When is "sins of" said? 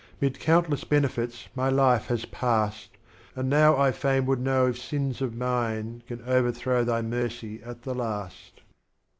4.81-5.35